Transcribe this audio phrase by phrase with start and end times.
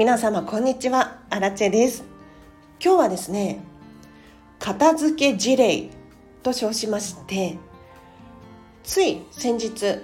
[0.00, 1.18] 皆様こんにちは。
[1.28, 2.04] アラチェです。
[2.82, 3.62] 今日はですね
[4.58, 5.90] 片付け事例
[6.42, 7.58] と称しまして
[8.82, 10.00] つい先日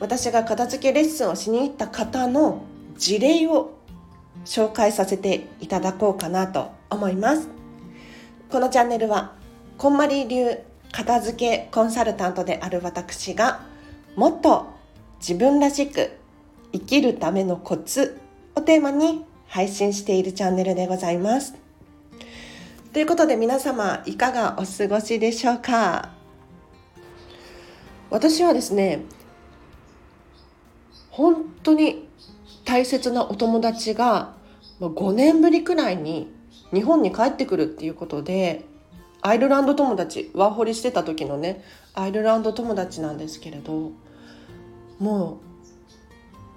[0.00, 2.64] 私が片付けレッスンをしに行った方の
[2.98, 3.78] 事例を
[4.44, 7.48] 紹介させていただこうかなと思います。
[8.50, 9.34] このチャンネルは
[9.78, 10.58] こんまり流
[10.90, 13.60] 片付けコンサルタントである私が
[14.16, 14.66] もっと
[15.20, 16.10] 自分らしく
[16.72, 18.20] 生きるためのコツ
[18.56, 21.54] をテーマに配信しているチャンネルでございます。
[22.92, 26.10] ということで皆様いかがお過ごしでしょうか？
[28.10, 29.02] 私はですね
[31.10, 32.08] 本当に
[32.64, 34.34] 大切なお友達が
[34.80, 36.30] 5年ぶりくらいに
[36.72, 38.64] 日本に帰ってくるっていうことで
[39.22, 43.92] アイルランド友達ワーホリしてた時のねアイルランド友達なんですけれど
[44.98, 45.45] もう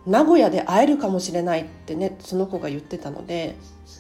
[0.05, 3.55] 名古屋で会えるかもしれないってねその子が言ってたので、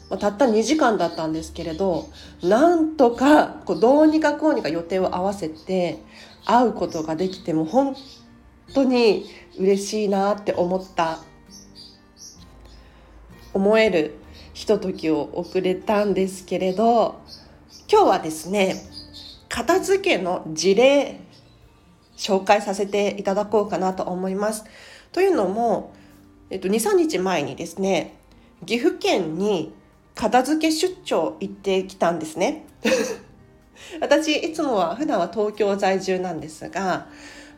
[0.09, 2.09] まあ、たった2時間だったんですけれど
[2.41, 5.99] なんとかこうどうにかこうにか予定を合わせて
[6.45, 7.95] 会うことができても本
[8.73, 9.25] 当に
[9.57, 11.19] 嬉しいなって思った
[13.53, 14.15] 思える
[14.53, 17.21] ひとときを送れたんですけれど
[17.91, 18.75] 今日はですね
[19.49, 21.19] 片付けの事例
[22.15, 24.65] 紹介させていただこうかなと思います。
[25.11, 25.93] というのも、
[26.49, 28.15] えっと、2、3日前にですね、
[28.65, 29.73] 岐阜県に
[30.15, 32.65] 片付け出張行ってきたんですね。
[34.01, 37.07] 私、いつもは、普段は東京在住なんですが、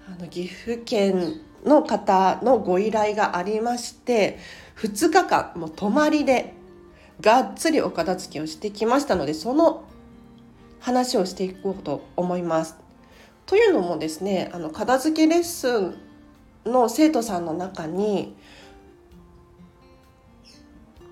[0.07, 4.38] あの岐阜県の方のご依頼がありまして、
[4.77, 6.53] 2日間、もう泊まりで、
[7.19, 9.83] がっつりお片付けをしてきましたので、その
[10.79, 12.75] 話をしていこうと思います。
[13.45, 15.95] というのもですねあの片付けレッスン
[16.65, 18.35] の生徒さんの中に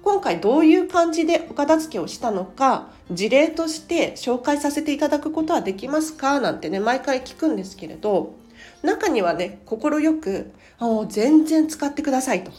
[0.03, 8.33] 今回どういう感じでお片付けをしたのか事例として紹介させていただくことはできますかなんてね毎回聞くんですけれど
[8.81, 9.79] 中にはね快
[10.15, 12.51] くあもう全然使ってくださいと。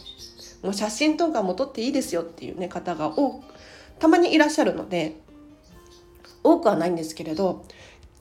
[0.61, 3.43] もう写真とかも撮っていいですよっていうね方が多く
[3.99, 5.17] たまにいらっしゃるので
[6.43, 7.65] 多くはないんですけれど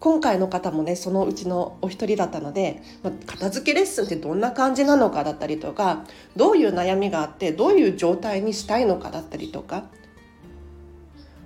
[0.01, 9.85] 今回の方もねそのうちのお一人だったので、まあ、片付けレッスンってどんな感じなのかだったりとかどういう悩みがあってどういう状態にしたいのかだったりとか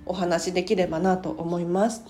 [0.05, 2.03] お話しできればなと思います。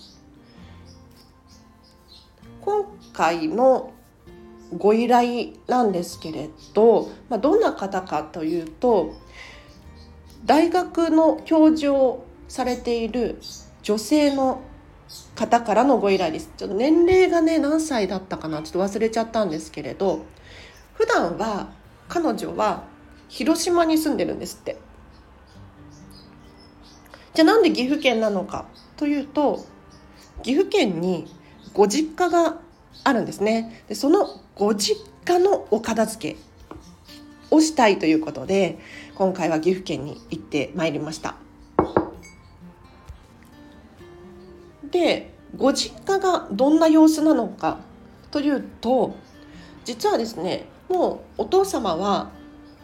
[2.60, 3.92] 今回の
[4.76, 9.14] ご依頼なんですけれど、まあ、どんな方かというと
[10.44, 13.40] 大学の教授をされている
[13.82, 14.60] 女性の
[15.36, 16.50] 方からのご依頼です。
[16.56, 20.24] ちょっと年齢がね、何歳だったかなちょっと忘れちゃったんですけれど、
[20.94, 21.68] 普段は
[22.08, 22.84] 彼女は
[23.28, 24.78] 広島に住んでるんですって。
[27.34, 28.64] じゃあなんで岐阜県なのか
[28.96, 29.66] というと、
[30.42, 31.26] 岐阜県に
[31.74, 32.58] ご実家が
[33.04, 33.84] あるんですね。
[33.88, 36.36] でそのご実家のお片付け
[37.50, 38.78] をしたいということで、
[39.16, 41.36] 今回は岐阜県に行ってまいりました。
[44.96, 47.78] でご実家がどんな様子なのか
[48.30, 49.14] というと
[49.84, 52.30] 実はですねもうお父様は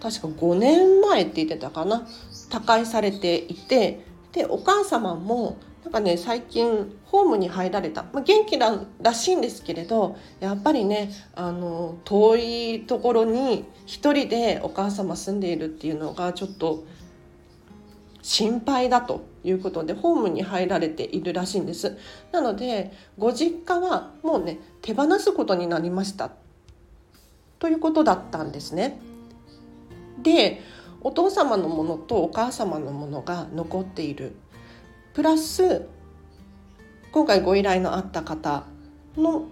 [0.01, 2.07] 確か5年前って言ってたかな
[2.51, 16.85] 他界されていてでお母様もなんかね最近ホームに入られた、まあ、元気ららしいんですけれどやっぱりねあの遠いところに一人でお母様住んでいるっていうのがちょっと
[18.23, 21.99] 心配だということでホームに入られているらしいんです。
[22.31, 26.31] なのでご実家はもうね手放すことになりました。
[27.59, 29.01] ということだったんですね。
[30.23, 30.63] で
[31.01, 34.37] お父様のものとお母様のものが残っている。
[35.15, 35.87] プラス
[37.11, 38.65] 今回ご依頼のあった方
[39.17, 39.47] の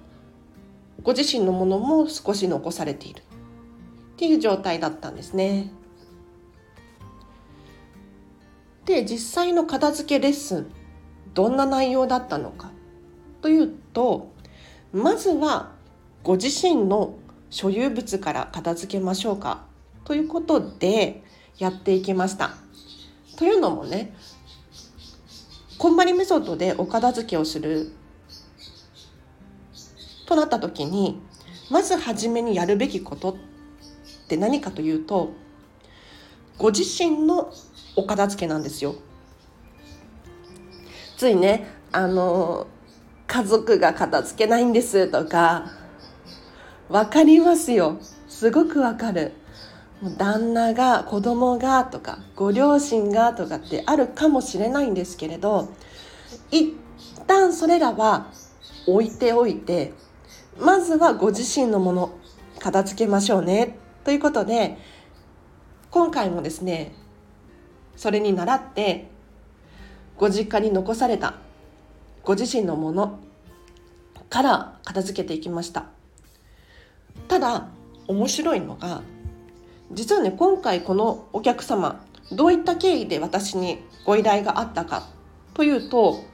[1.02, 3.22] ご自身のものも少し残されている。
[3.22, 3.22] っ
[4.16, 5.72] ていう状態だったんですね。
[8.84, 10.72] で実際の片付けレッスン
[11.34, 12.70] どんな内容だったのか
[13.42, 14.32] というと
[14.92, 15.72] まずは
[16.22, 17.14] ご自身の
[17.50, 19.64] 所有物から片付けましょうか
[20.04, 21.22] ということで
[21.58, 22.54] やっていきました。
[23.36, 24.14] というのもね
[25.78, 27.92] こんまりメソッドでお片付けをする
[30.26, 31.20] となった時に
[31.70, 33.36] まず初めにやるべきことっ
[34.28, 35.32] て何かというと
[36.58, 37.52] ご自身の
[37.96, 38.94] お片付けなんですよ。
[41.16, 42.66] ついねあの
[43.26, 45.66] 家族が片付けないんですとか
[46.88, 47.98] 分かりますよ。
[48.28, 49.32] すごくわかる。
[50.16, 55.68] 旦那が子供がとかご両親がとかってあるかもしれないんですけれど
[56.50, 56.74] 一
[57.26, 58.28] 旦それらは
[58.86, 59.92] 置いておいて
[60.58, 62.18] まずはご自身のもの
[62.58, 63.76] 片付けましょうね。
[64.04, 64.78] ということで
[65.90, 66.94] 今回もですね
[68.00, 69.08] それに倣って
[70.16, 71.34] ご実家に残された
[72.24, 73.18] ご自身のもの
[74.30, 75.84] から片付けていきました。
[77.28, 77.68] ただ
[78.08, 79.02] 面白いのが
[79.92, 82.02] 実はね今回このお客様
[82.32, 85.06] どういった経緯で私にご依頼があったか
[85.52, 86.24] というと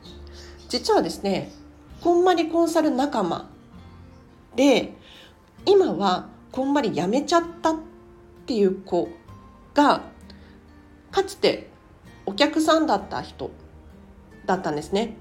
[0.69, 1.51] 実はですね
[2.01, 3.51] こんまりコンサル仲間
[4.55, 4.93] で
[5.65, 7.77] 今はこんまり辞めちゃったっ
[8.47, 9.09] ていう子
[9.75, 10.15] が
[11.17, 11.71] かつて
[12.27, 13.51] お客さんだった人
[14.45, 15.17] だったんですね。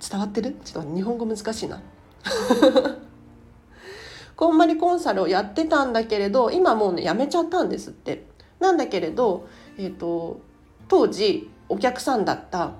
[0.00, 0.56] 伝わってる？
[0.64, 1.82] ちょっと日本語難しいな。
[4.34, 8.26] こんまりコンサルをやってたんだけれど今もうねやめちゃったんですって。
[8.58, 10.40] なんだけれど、えーと、
[10.88, 12.70] 当時お客さんだった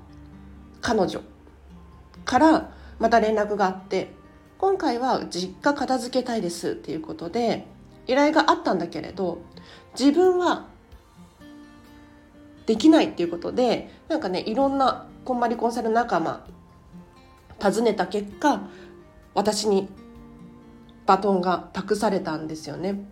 [0.81, 1.20] 彼女
[2.25, 4.11] からまた連絡があって
[4.56, 7.67] 今回は実家片付けたいですっていうことで
[8.06, 9.43] 依頼があったんだけれど
[9.99, 10.71] 自分は
[12.72, 16.46] できないっていうことでなんかねいろんなこんまりコンサル仲間
[17.60, 18.62] 尋ねた結果
[19.34, 19.90] 私に
[21.04, 23.04] バトンが託されたんですよね。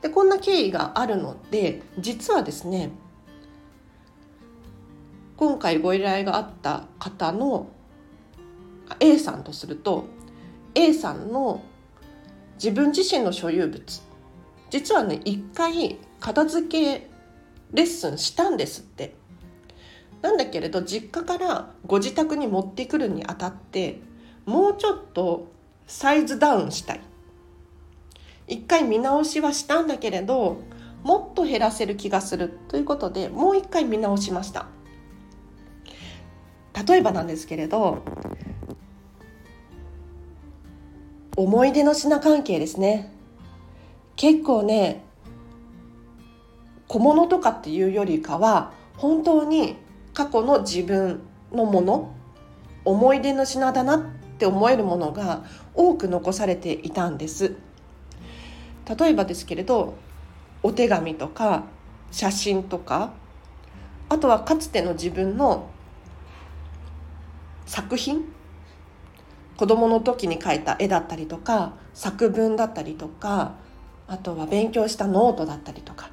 [0.00, 2.92] でこんな経緯があるので実はですね
[5.36, 7.66] 今回ご依頼があった方の
[9.00, 10.04] A さんとすると
[10.76, 11.64] A さんの
[12.62, 13.82] 自分自身の所有物
[14.70, 17.07] 実はね一回片付け
[17.72, 19.14] レッスンしたんですって。
[20.22, 24.00] なんだけれど実家からご自宅に持ってくるにあたって
[24.46, 25.46] もうちょっと
[25.86, 27.00] サイズダウンしたい。
[28.46, 30.56] 一回見直しはしたんだけれど
[31.02, 32.58] もっと減らせる気がする。
[32.68, 34.66] ということでもう一回見直しました。
[36.86, 38.02] 例えばなんですけれど
[41.36, 43.12] 思い出の品関係ですね。
[44.16, 45.04] 結構ね
[46.88, 49.76] 小物とかっていうよりかは本当に
[50.14, 51.20] 過去の自分
[51.52, 52.14] のもの
[52.84, 54.00] 思い出の品だなっ
[54.38, 55.44] て思えるものが
[55.74, 57.56] 多く残されていたんです。
[58.98, 59.94] 例えばですけれど
[60.62, 61.64] お手紙とか
[62.10, 63.12] 写真とか
[64.08, 65.68] あとはかつての自分の
[67.66, 68.24] 作品
[69.58, 73.56] 子供の時に描いた絵だったりとか作文だったりとか
[74.06, 76.10] あとは勉強したノートだったりとか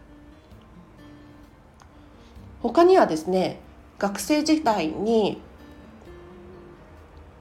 [2.65, 3.59] 他にはですね
[3.99, 5.39] 学生時代に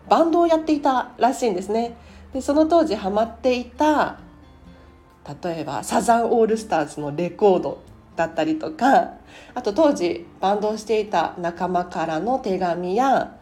[0.06, 1.96] バンドをやっていたらしいんですね。
[2.34, 4.18] でその当時ハマっていた
[5.42, 7.80] 例えばサザンオールスターズのレコード
[8.16, 9.14] だったりとか
[9.54, 13.38] あと当時バンドをしていた仲間からの手紙や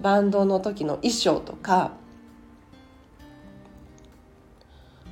[0.00, 1.92] バンドの時の衣装とか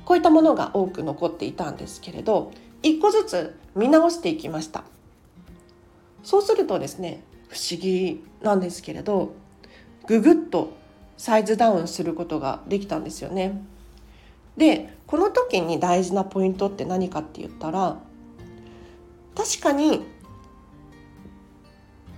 [0.05, 4.85] こういったものが多く残っていたんですけれど一個ずつ見直していきました。
[6.23, 9.33] そうするとですね不思議なんですけれど
[10.07, 10.73] ぐぐっと
[11.17, 13.61] サイズダウンすることができたんですよね。
[14.57, 17.97] でこの時に大事なポイントって何かって言ったら
[19.35, 20.01] 確かに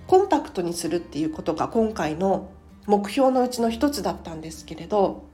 [0.06, 2.50] コンパクトにするっていうことが今回の
[2.86, 5.24] 目標のうちの一つだったんですけれど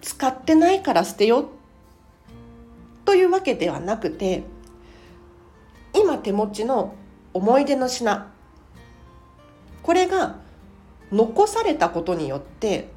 [0.00, 1.50] 使ってないから捨てよ
[3.04, 4.44] というわけではなくて
[5.94, 6.94] 今手持ちの
[7.32, 8.30] 思い出の品
[9.82, 10.36] これが
[11.12, 12.88] 残されたことによって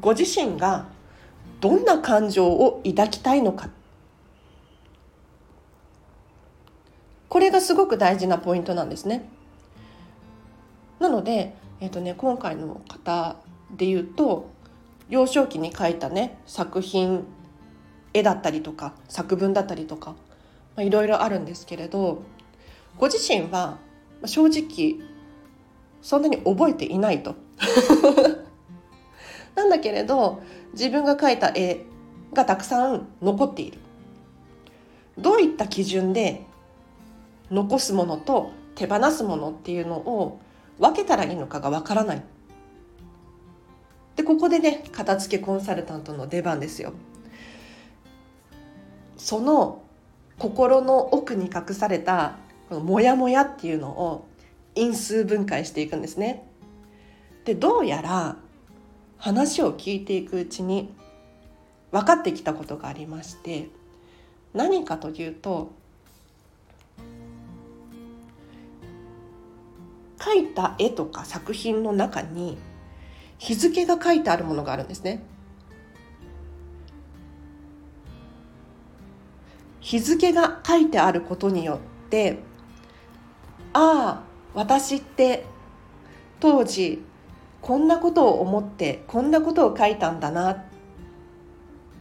[0.00, 0.86] ご自身が
[1.60, 3.70] どんな感情を抱きたいのか
[7.28, 9.26] これがすごく大事なポイントなんですね。
[11.00, 13.36] なので、えーとね、今回の方
[13.74, 14.50] で言うと
[15.08, 17.24] 幼少期に書いたね作品
[18.12, 20.14] 絵だったりとか作文だったりとか
[20.78, 22.22] いろいろあるんですけれど
[22.98, 23.78] ご自身は
[24.24, 25.00] 正直
[26.00, 27.34] そんなに覚えていないと。
[29.54, 31.84] なんだけれど自分が描いた絵
[32.32, 33.78] がたくさん残っている。
[35.18, 36.46] どういった基準で
[37.50, 40.40] 残すものと手放すものっていうのを
[40.78, 42.22] 分けたらいいのかがわからない。
[44.16, 46.92] でここでね片付けコンサルタントの出番ですよ。
[49.16, 49.82] その
[50.38, 52.36] 心の奥に隠された
[52.72, 54.26] このモヤモヤっていうのを
[54.74, 56.48] 因数分解していくんですね。
[57.44, 58.36] でどうやら
[59.18, 60.90] 話を聞いていくうちに
[61.90, 63.68] 分かってきたことがありまして
[64.54, 65.72] 何かというと
[70.18, 72.56] 描いた絵とか作品の中に
[73.36, 75.22] 日付が書いてあるものがあるんですね。
[79.80, 81.74] 日付が書いてあることによ
[82.06, 82.38] って
[83.72, 84.22] ああ
[84.54, 85.46] 私って
[86.40, 87.02] 当時
[87.60, 90.64] こんなことを思ってこんなことを書いたんだなっ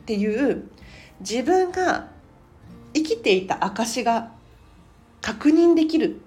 [0.05, 0.69] ていう
[1.19, 2.09] 自分が
[2.93, 4.31] 生きていた証が
[5.21, 6.17] 確認できるっ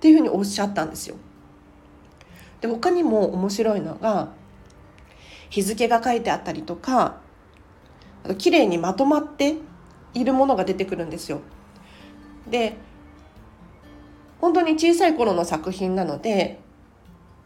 [0.00, 1.16] ていうふうにおっしゃったんですよ。
[2.60, 4.32] で他にも面白いのが
[5.50, 7.20] 日付が書いてあったりとか
[8.38, 9.56] 綺麗にまとまって
[10.14, 11.42] いるものが出てくるんですよ。
[12.50, 12.76] で
[14.44, 16.58] 本当に小さい頃の作品なので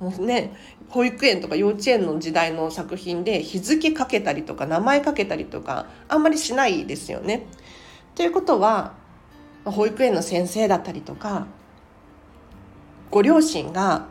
[0.01, 0.57] もうね
[0.89, 7.47] 保育園とか幼稚園の時代の作品で日付かけたりとか名前かけたりとかあんまりしないですよね。
[8.17, 8.95] ということは
[9.65, 11.47] 保育園の先生だったりとか
[13.13, 14.07] ご両親が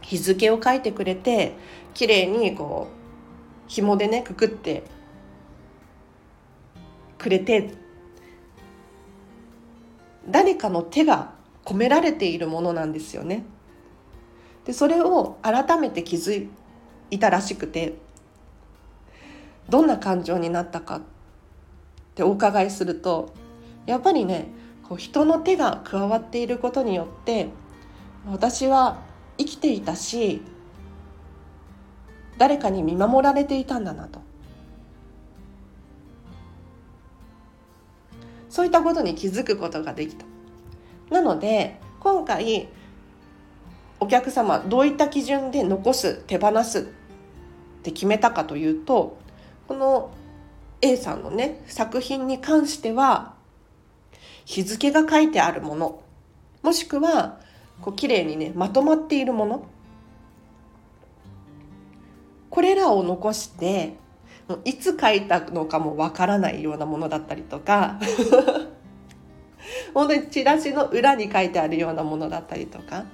[0.00, 1.54] 日付を書いてくれて
[1.94, 4.84] 綺麗にこう紐でねくくって
[7.18, 7.74] くれて
[10.30, 11.36] 誰かの手が
[11.68, 13.44] 込められているものなんですよね。
[14.64, 16.48] でそれを改めて気づ
[17.10, 17.94] いたらしくて
[19.68, 21.00] どんな感情になったかっ
[22.14, 23.34] てお伺いすると
[23.84, 24.48] やっぱりね
[24.88, 27.48] こう人の手が加わっていることによって
[28.30, 29.00] 私は
[29.36, 30.40] 生きていたし
[32.38, 34.20] 誰かに見守られていたんだなと
[38.48, 40.27] そういったことに気づくことができた
[41.10, 42.68] なので今回
[44.00, 46.82] お客様どういった基準で残す手放すっ
[47.82, 49.18] て決めたかというと
[49.66, 50.10] この
[50.80, 53.34] A さんのね作品に関しては
[54.44, 56.02] 日付が書いてあるもの
[56.62, 57.40] もしくは
[57.80, 59.66] こう綺麗にねまとまっているもの
[62.50, 63.96] これらを残して
[64.64, 68.00] いつ書いたのかもわからないようなものだったりとか
[69.94, 73.04] 本当にチラシの裏に書いてあるようなものだったりとか。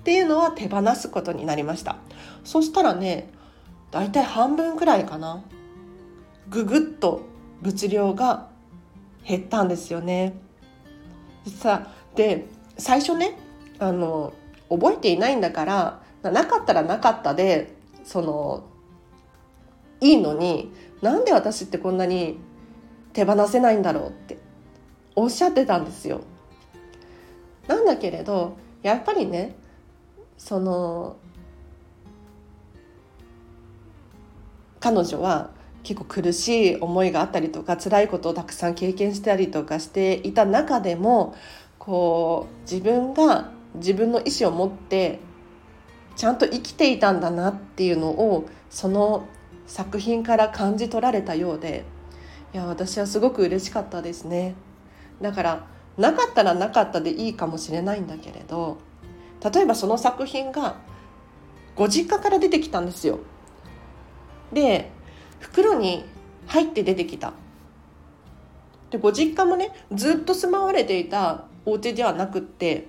[0.00, 1.96] っていうのは手放すことになりました。
[2.42, 3.30] そしたらね
[3.90, 5.42] だいたい半分くらいかな。
[6.48, 7.22] ぐぐっと
[7.60, 8.48] 物量が
[9.26, 10.34] 減ったんですよね。
[11.46, 12.46] さで
[12.78, 13.38] 最初ね
[13.78, 14.32] あの
[14.68, 17.74] 覚えていないんだからなかったらなかったで
[18.04, 18.64] その
[20.00, 20.72] いいのに
[21.02, 22.38] なんで私ってこんなに
[23.12, 24.38] 手放せないんだろうって
[25.16, 26.20] おっしゃってたんですよ。
[27.66, 29.54] なんだけれどやっぱりね
[30.38, 31.16] その
[34.80, 35.50] 彼女は
[35.82, 41.34] 結構苦しい思いがあったりとか辛いことをたくさん経験したりとかしていた中でも
[41.78, 45.20] こう自分が自分の意思を持って
[46.16, 49.26] ちゃんと生きていたんだなっていうのをその
[49.66, 51.84] 作品から感じ取られたようで
[52.52, 54.54] いや私はすごく嬉しかったですね
[55.20, 58.78] だからなかったらなかったでいいかもしれないんだけれど
[59.52, 60.76] 例えばその作品が
[61.74, 63.20] ご実家から出てきたんですよ。
[64.52, 64.90] で
[65.38, 66.04] 袋に
[66.46, 67.32] 入って出てきた。
[68.90, 72.88] でご実家もねずっと住まわれていたお家ではなくって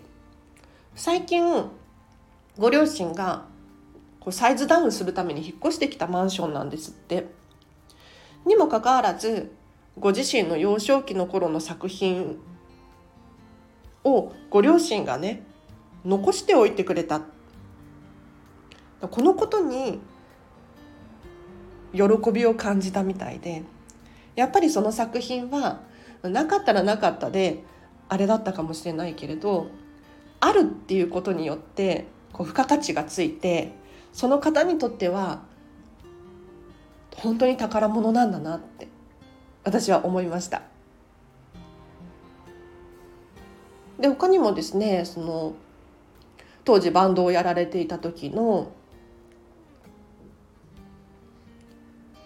[0.96, 1.70] 最近
[2.58, 3.46] ご両親が
[4.20, 7.28] こうサイズダウンするために引っ越してきたマンションなんですって。
[8.46, 9.52] にもかかわらず
[10.00, 12.38] ご自身の幼少期の頃の作品
[14.03, 15.43] をご両親がね
[16.05, 17.21] 残しておいてくれた。
[19.01, 20.00] このことに
[21.93, 23.63] 喜びを感じたみたいで
[24.36, 25.81] やっぱりその作品は
[26.24, 27.63] なかったらなかったで
[28.10, 29.69] あれだったかもしれないけれど
[30.39, 33.71] あるっていうことによってこう付加価値がついて
[34.13, 35.41] その方にとっては
[37.15, 38.88] 本当に宝物なんだなって
[39.63, 40.63] 私は思いました。
[44.00, 45.53] で他にもですねその
[46.65, 48.72] 当時バンドをやられていた時の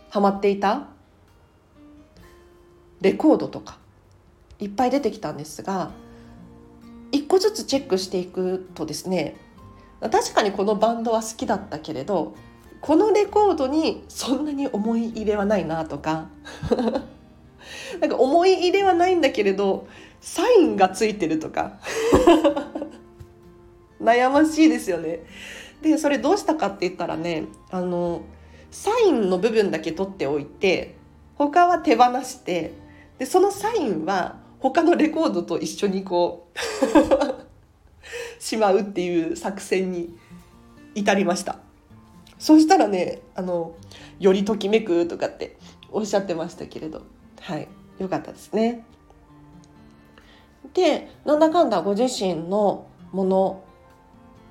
[0.10, 0.88] ハマっていた
[3.02, 3.78] レコードとか
[4.60, 5.92] いっぱい出てきたんですが
[7.12, 9.36] 一個ずつチェックしていくとですね
[10.00, 12.36] 確かにこのバンドは好きだったけれど
[12.80, 16.30] このレコードにそんなに思い入れはないなとか
[18.00, 19.88] なんか思い入れはないんだけれど
[20.22, 21.80] サインがついてるとか。
[24.02, 25.22] 悩ましいですよね。
[25.82, 28.22] でそれどうしたかって言ったらねあの
[28.72, 30.96] サインの部分だけ取っておいて
[31.36, 32.74] 他は手放して
[33.20, 36.58] でそのサインは他のレコードと一緒にこう
[38.42, 40.18] しまうっていう作戦に
[40.96, 41.60] 至りました。
[42.38, 43.76] そしたらねあの
[44.20, 45.58] よりときめくとかって
[45.92, 47.04] おっしゃってましたけれど。
[47.42, 47.68] はい。
[48.00, 48.86] よかったですね。
[50.74, 53.64] でなんだかんだご自身のもの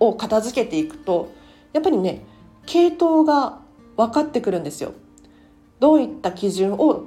[0.00, 1.30] を片付けていくと
[1.72, 2.24] やっぱりね
[2.66, 3.58] 系統が
[3.96, 4.94] 分かってくるんですよ。
[5.80, 7.04] どういった基準を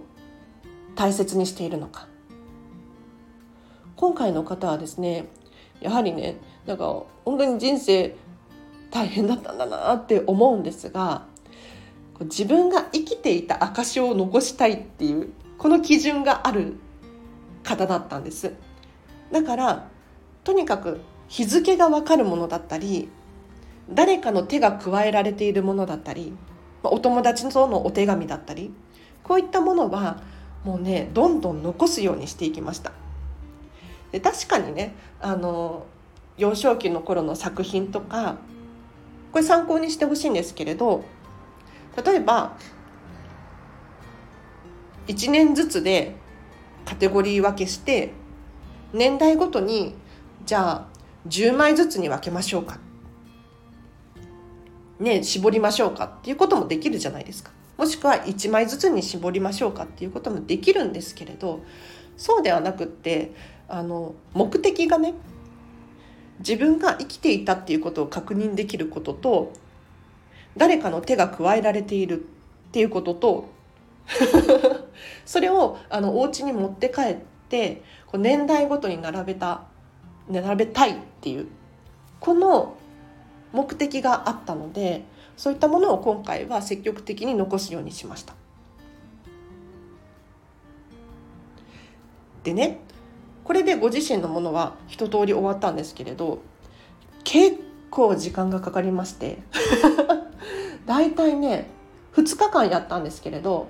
[0.95, 2.07] 大切にしているのか。
[3.95, 5.25] 今回の方はですね
[5.81, 8.15] やはりねなんか本当に人生
[8.91, 11.25] 大変だったんだなって思うんですが
[12.21, 16.75] 自分が生きていた証を残したいっていうこの基準がある
[17.63, 18.53] 方だったんです。
[19.31, 19.87] だから
[20.43, 23.09] とにかく日付が分かるものだったり
[23.89, 26.33] 誰かの手が加えられているものだったり
[26.83, 28.73] お友達とのお手紙だったり
[29.23, 30.21] こういったものは
[30.63, 32.93] もうねどんどん残すようにしていきました。
[34.11, 35.85] で確かにねあの
[36.37, 38.37] 幼少期の頃の作品とか
[39.33, 41.03] これ参考にしてほしいんですけれど
[42.05, 42.55] 例えば
[45.07, 46.15] 1年ずつで
[46.85, 48.11] カテゴリー分けして
[48.93, 49.95] 年代ごとに
[50.45, 50.87] じゃあ
[51.27, 52.79] 10枚ずつに分けましょうか。
[54.99, 56.05] ね絞りましょうか。
[56.05, 57.51] っていうこともできるじゃないですか。
[57.77, 59.83] もしくは1枚ずつに絞りましょうか。
[59.83, 61.61] っていうこともできるんですけれど
[62.15, 63.33] そうではなくって
[63.67, 65.13] あの目的がね
[66.39, 69.53] 自分が生きていたっていうことを確認できることと
[70.55, 73.49] 誰かの手が加えられているっていうことと
[75.25, 77.17] それをあのお家に持って帰っ
[77.49, 79.63] てこう年代ごとに並べた
[80.29, 81.47] 並べたいっていう
[82.19, 82.75] この
[83.53, 85.03] 目的があったので
[85.35, 88.33] そういったものを今回は積極的に残すようにしました。
[92.43, 92.79] でね
[93.43, 96.39] これでご自身のものは一通り終わったんですけれど
[97.23, 97.57] 結
[97.89, 99.39] 構時間がかかりまして
[100.85, 101.67] 大体ね
[102.13, 103.67] 2日間やったんですけれど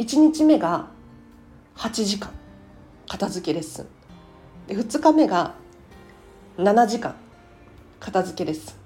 [0.00, 0.86] 1日目が
[1.76, 2.30] 8時間
[3.06, 3.86] 片付けレッスン。
[4.66, 5.54] で2日目が
[6.56, 7.14] 7時間
[7.98, 8.78] 片付けレッス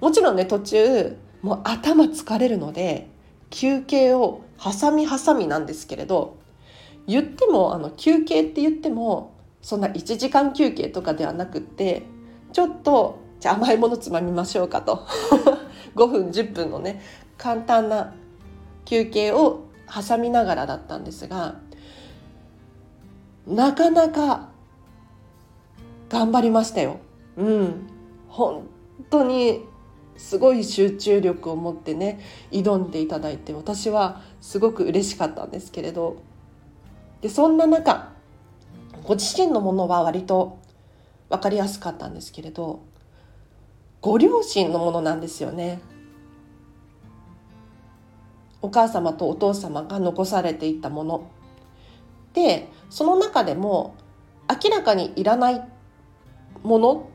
[0.00, 0.02] ン。
[0.02, 3.10] もちろんね途中もう頭疲れるので
[3.50, 6.38] 休憩を挟み挟みなんですけれど
[7.06, 12.04] 言ってもあの休憩って言ってもそんな1時間休憩とかではなくって
[12.54, 15.06] ちょっとじゃあ甘いものつまみましょうかと。
[15.94, 17.02] 5分10分のね
[17.36, 18.14] 簡単な
[18.86, 21.56] 休憩を挟みながらだったんですが
[23.46, 24.48] なかなか
[26.08, 26.98] 頑張りましたよ。
[27.36, 27.86] うん、
[28.28, 28.66] 本
[29.10, 29.64] 当に
[30.16, 36.22] すごい集中力を持ってね挑んでいただいて私はすごく嬉しかったんですけれど
[37.22, 38.12] でそんな中
[39.04, 40.58] ご自身のものは割と
[41.30, 42.82] 分かりやすかったんですけれど
[44.02, 45.80] ご両親のものなんですよね。
[48.62, 51.30] お母様とお父様が残されていったもの。
[52.32, 53.94] でその中でも
[54.48, 55.62] 明らかにいらない
[56.62, 57.10] もの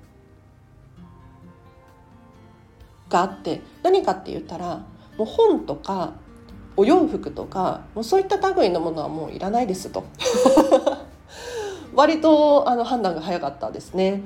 [3.10, 4.86] があって何かって言ったら
[5.17, 6.13] もう本とか
[6.75, 10.03] お洋服とかもうそういった類のものはもういらないですと。
[11.95, 14.21] 割とあの判断が早かったですね。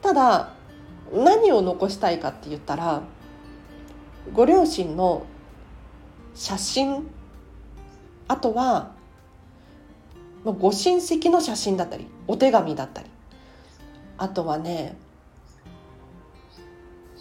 [0.00, 0.50] ただ
[1.12, 3.02] 何を残したいかって言ったら
[4.32, 5.26] ご両親の
[6.34, 7.06] 写真？
[8.28, 8.92] あとは
[10.44, 13.08] ご親戚の写真だったりお手紙だったり。
[14.18, 14.96] あとはね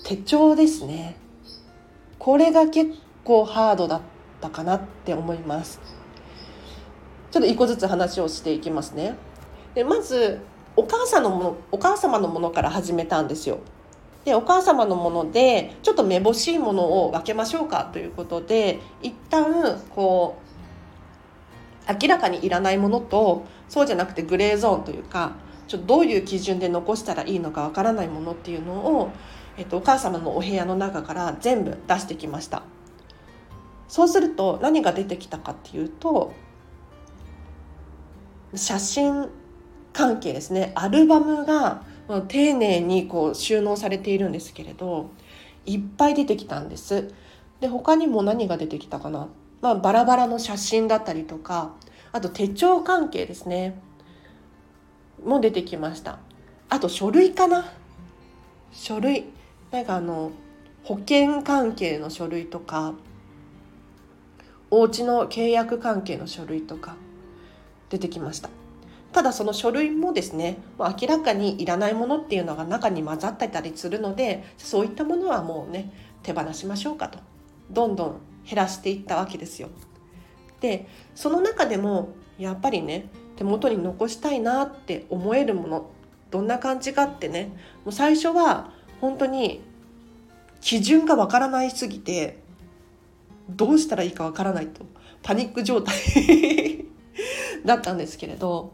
[0.03, 1.17] 手帳ですね。
[2.19, 2.91] これが結
[3.23, 4.01] 構ハードだっ
[4.39, 5.79] たかなって思います。
[7.31, 9.15] ちょっと一個ずつ話をしていきますね。
[9.73, 10.39] でまず
[10.75, 13.59] お母さんのものお母様のものから始めたんですよ。
[14.25, 20.37] でお母様のものでちょっとめぼしいものを分けましょうかということで一旦こ
[21.89, 25.33] う明らかにいらないものとそうじゃなくてグレーゾーンというか
[25.67, 29.11] ちょっとどういう基準で残したらいいのかわからないものっていうのを、
[29.57, 32.63] えっと、お母様のお部屋の中から全部出してきました。
[33.87, 36.33] そうすると何が出てきたかっていうと
[38.55, 39.29] 写真
[39.93, 40.71] 関係ですね。
[40.75, 41.83] アルバムが
[42.27, 45.11] 丁寧にこう収納されているんですけれど
[45.65, 47.13] いっぱい出てきたんです。
[47.59, 49.29] で他にも何が出てきたかな、
[49.61, 51.75] まあ、バラバラの写真だったりとか
[52.11, 53.79] あと手帳関係ですね。
[55.23, 56.19] も出てきました。
[56.69, 57.71] あと書類かな。
[58.71, 59.25] 書類。
[59.71, 60.31] なんかあの
[60.83, 62.95] 保険関係の書類とか
[64.69, 66.95] お家の契約関係の書類とか
[67.89, 68.49] 出てきました。
[69.13, 75.91] ただその書類もですね明らかにいらないものっていうのが中に混ざってたりするのでそういったものはもうね
[76.23, 77.19] 手放しましょうかと
[77.69, 79.69] どんどん減らしていったわけですよ。
[80.61, 85.89] でその中でもやっぱりね手元に残したいなって思えるもの
[86.29, 87.51] どんな感じかってね
[87.83, 88.71] もう最初は
[89.01, 89.61] 本当に
[90.61, 92.39] 基準がわからないすぎて
[93.49, 94.85] どうしたらいいかわからないと
[95.23, 95.95] パニック状態
[97.65, 98.73] だったんですけれど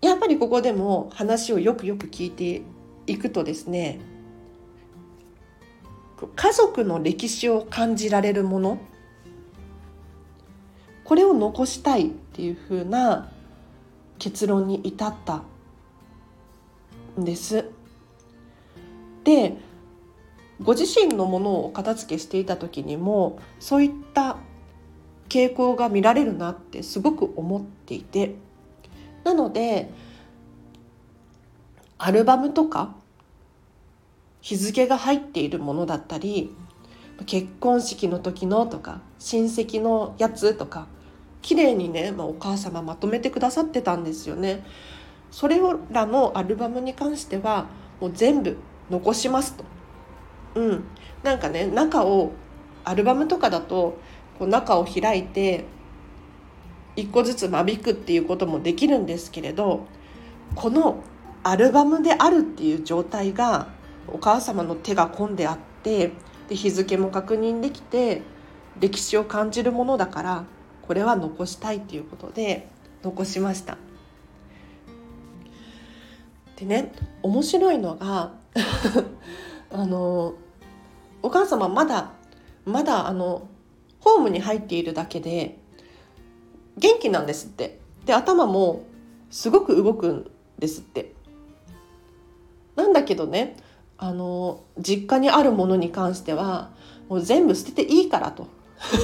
[0.00, 2.62] やっぱりここでも話をよくよく聞いて
[3.06, 4.00] いくとですね
[6.36, 8.78] 家族の歴史を感じられるもの
[11.04, 13.32] これを残したいっていうふうな
[14.18, 15.42] 結論に至った
[17.18, 17.64] んです。
[19.24, 19.56] で
[20.62, 24.36] ご自身のものを片付けしていた時にもそういった
[25.28, 28.34] 傾向が見られるなってすごく思っていて
[29.24, 29.90] なので
[31.98, 32.94] アルバムとか
[34.40, 36.54] 日付が入っているものだったり
[37.26, 40.86] 結婚式の時のとか親戚のやつとか
[41.42, 44.64] 綺麗にね、まあ、お母様まとめてくださってたんですよね。
[45.30, 47.66] それらのアルバムに関しては
[48.00, 48.56] もう全部
[48.90, 49.64] 残しますと。
[50.54, 50.84] うん、
[51.22, 52.32] なんかね中を
[52.84, 53.98] アルバムとかだと
[54.38, 55.64] こう中を開いて
[56.96, 59.86] 一個ずつ間引くっていうこともできるんですけれど
[60.54, 61.02] この
[61.42, 63.68] アルバムであるっていう状態が
[64.08, 66.12] お母様の手が込んであって
[66.48, 68.22] で日付も確認できて
[68.80, 70.44] 歴史を感じるものだから
[70.82, 72.68] これは残したいっていうことで
[73.02, 73.78] 残しました。
[76.56, 78.32] でね面白いのが
[79.72, 80.34] あの
[81.22, 82.10] お母様まだ
[82.66, 83.46] まだあの
[84.00, 85.59] ホームに入っているだけで
[86.80, 87.78] 元気なんですって。
[88.06, 88.84] で頭も
[89.30, 91.12] すごく動くんですって。
[92.74, 93.56] なんだけどね
[93.98, 96.70] あの実家にあるものに関しては
[97.08, 98.48] もう全部捨てていいからと。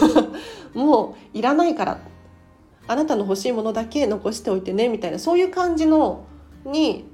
[0.75, 2.01] もういらないから。
[2.89, 6.25] あなたの欲しいものだけ残しておいてねみたいなそういう感じの
[6.65, 7.05] に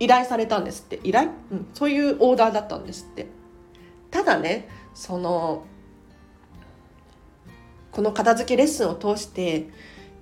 [0.00, 1.00] 依頼されたんですって。
[1.04, 3.28] 依頼、うん、そういうオーダーだったんですって。
[4.10, 5.64] ただねその
[7.94, 9.68] この片付けレッスンを通して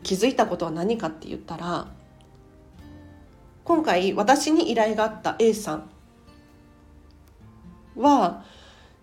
[0.02, 1.88] 気づいたことは何かって言ったら
[3.64, 5.90] 今回私に依頼があった A さん
[7.96, 8.44] は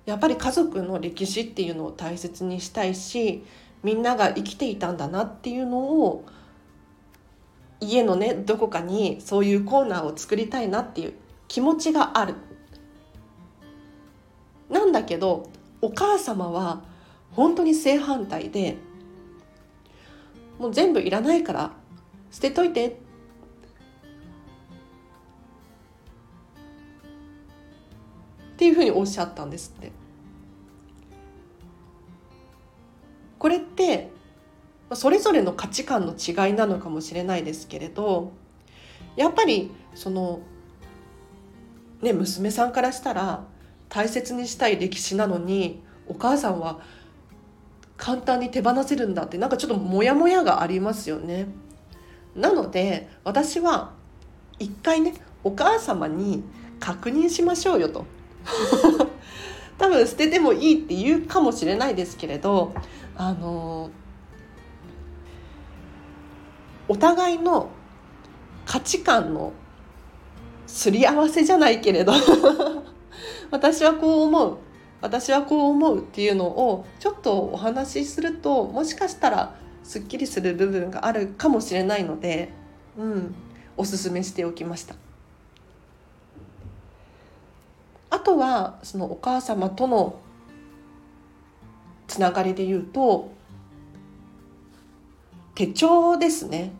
[0.05, 3.43] やっぱり家族の歴史っていうのを大切にしたいし
[3.82, 6.25] みんなが生きていたんだなっていうのを
[7.79, 11.13] 家のねどこかにそういうコーナーを作りたいなっていう
[11.47, 12.36] 気持ちがある。
[14.69, 15.49] なんだけど
[15.82, 16.84] お母様は
[17.39, 18.75] 本当に正反対で
[20.58, 21.71] もう全部いらないから
[22.32, 22.93] 捨てといてっ
[28.58, 29.93] ていうふうにおっしゃったんですって。
[33.38, 34.12] これって
[34.91, 38.34] それぞれの価値観の違いなのかもしれないですけれど
[39.15, 40.41] やっぱりその
[42.02, 43.45] ね娘さんからしたら
[43.88, 46.82] 大切にしたい歴史なのにお母さんは
[47.99, 51.47] 簡単に手放せるんだってなんかちょっとモヤモヤがありますよね。
[52.33, 53.91] なので私は
[54.57, 56.43] 一回ねお母様に
[56.79, 58.05] 確認しましょうよと。
[59.77, 62.73] 多分捨ててもいいって言うかもしれないですけれど
[63.15, 63.89] あの
[66.88, 67.69] お互いの
[68.65, 69.53] 価値観の
[70.67, 72.13] すり合わせじゃないけれど
[73.51, 74.57] 私はこう思う
[75.01, 82.51] 私はこう思うっていうのをちょっとお話しするともしかしたらすっきりする部分があるかもしれないので、
[82.97, 83.35] うん、
[83.77, 84.95] おすすめしておきました。
[88.09, 90.19] あとはそのお母様との
[92.07, 93.31] つながりで言うと
[95.55, 96.71] 手帳ですね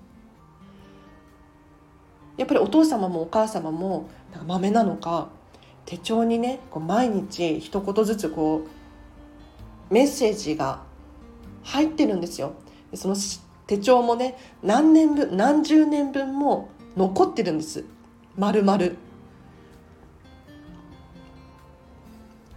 [2.38, 5.30] やっぱりお父様もお母様もなんか豆なのか
[5.90, 8.68] 手帳にねこう毎日一言ずつこ
[9.90, 10.84] うメッセージが
[11.64, 12.54] 入ってるんですよ。
[12.94, 13.16] その
[13.66, 17.86] 手帳もね何年分何十年分も残ってるんです
[18.38, 18.90] 丸々。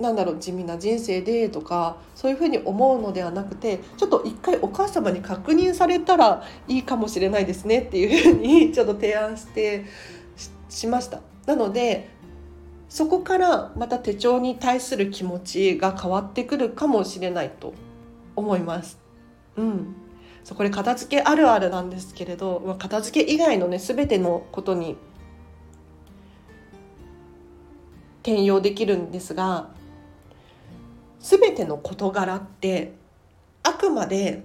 [0.00, 9.84] なんだろう地味な人生でとかそういうふうに思うのではなくてちょっと一回お母様に確認されたらいいかもしれないですねっていうふうに ちょっと提案して
[10.68, 11.20] しました。
[11.46, 12.08] なので
[12.88, 17.72] そこからまた手帳に対する気持ちが変わってくるかもしれないと。
[18.36, 18.98] 思います。
[19.56, 19.94] うん、
[20.44, 24.96] そうこれ片付けあるあるなんですけれど、まあ、片付け以外のね全てのことに
[28.22, 29.70] 転用できるんですが
[31.20, 32.92] 全ての事柄って
[33.62, 34.44] あくまで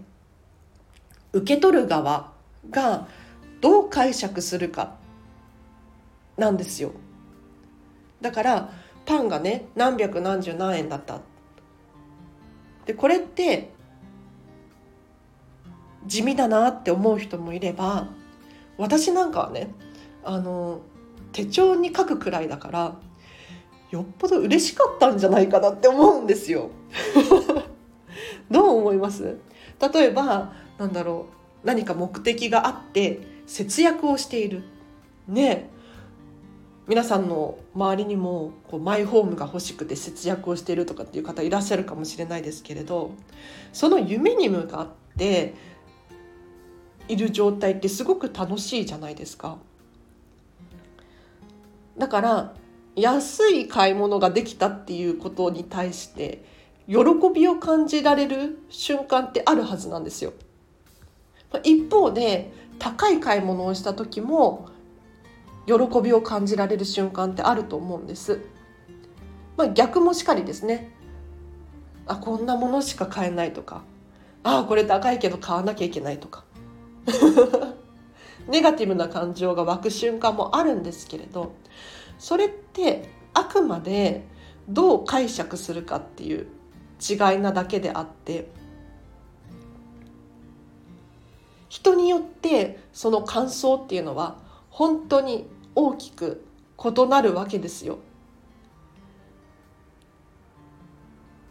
[1.34, 2.32] 受け取る側
[2.69, 3.08] が
[3.62, 4.95] どう解釈するか
[6.38, 6.91] なんですよ。
[8.21, 8.73] だから
[9.06, 11.21] パンがね何百何十何円だった
[12.86, 13.69] でこれって
[16.08, 18.08] 地味だなって思う人もいれば
[18.78, 19.70] 私なんかはね
[20.24, 20.82] あの
[21.32, 22.96] 手帳に書くくらいだから
[23.91, 26.70] よっぽど嬉しかったんじゃないかなって思うんですよ。
[28.52, 29.38] どう思います？
[29.93, 31.28] 例えばなんだろ
[31.63, 34.63] う何か目的があって節約をしている。
[35.28, 35.70] ね。
[36.88, 43.12] 皆さんの周りにもこうマイホームが欲しくて節約をしているとかっていう方いらっしゃるかもしれないですけれど
[43.74, 45.54] その夢に向かって
[47.08, 49.58] いる状態ってすごく楽しいじゃないですか。
[51.98, 52.54] だから
[52.96, 56.43] 安い買い物ができたっていうことに対して
[56.88, 56.96] 喜
[57.34, 60.34] びを感じられる瞬間ってあるはずなんですよ。
[61.63, 64.70] 一方で高い買い物をした時も
[65.65, 68.41] 喜びを感じられる瞬間ってあると思うんです。
[69.56, 70.91] まあ、逆もしかりですね。
[72.08, 73.84] あこんなものしか買えないとか
[74.43, 76.46] あこれ高いけど買わなきゃいけないとか
[78.48, 81.54] ネガティブな感情が湧く瞬間もあるんですけれど
[82.20, 84.26] それってあくまで
[84.67, 86.48] どう解釈するかっていう
[87.00, 88.50] 違いなだけであって
[91.70, 94.38] 人によってその感想っていうのは
[94.70, 96.46] 本当に大きく
[96.84, 98.00] 異なるわけですよ。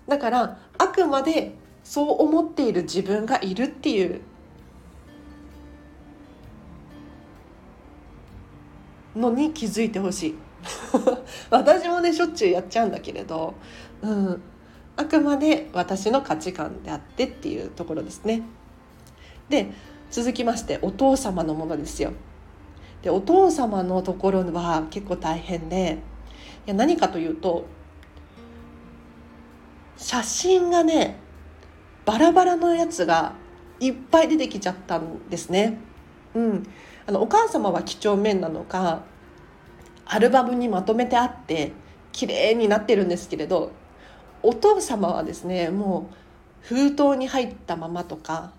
[0.09, 4.21] だからあくまでそう思っている自分がいるっていう
[9.17, 10.35] のに気づいてほしい
[11.51, 13.55] 私もねしょっちゅうやっちゃうんだけれど、
[14.03, 14.43] うん、
[14.97, 18.43] あくまで私の価値観であってっていうところですね。
[19.49, 19.71] で
[20.11, 22.13] 続きましてお父様のものですよ。
[23.03, 25.99] でお父様のところは結構大変で
[26.67, 27.67] いや何かというと
[29.97, 31.19] 写真がね
[32.05, 33.35] バラバラのやつが
[33.81, 35.79] いっぱい出てきちゃったんですね。
[36.35, 36.67] うん、
[37.07, 39.03] あのお母様は几帳面なのか
[40.05, 41.73] アルバムにまとめてあって
[42.13, 43.73] 綺麗になってるんですけれど
[44.43, 48.53] お父様はですねもう封筒に入ったままとか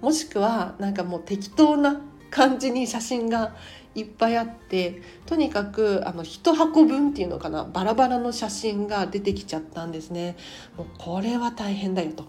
[0.00, 3.54] もしくはなんかもう適当な感じに写真が
[3.94, 10.36] いっぱいあってとにかくあの一箱分っていうのかなバラバラの写真が出てきちゃったんですね。
[10.76, 12.24] もうこれは大変だよと。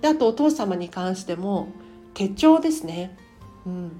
[0.00, 1.68] であとお父様に関しても
[2.14, 3.16] 手帳ですね。
[3.66, 3.92] うん、